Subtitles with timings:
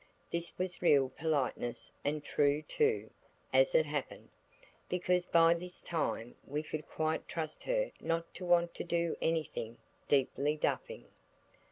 [0.31, 3.11] This was real politeness and true too,
[3.53, 4.29] as it happened,
[4.89, 9.77] because by this time we could quite trust her not to want to do anything
[10.07, 11.05] deeply duffing.